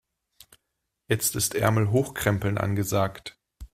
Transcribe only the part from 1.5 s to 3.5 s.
Ärmel hochkrempeln angesagt.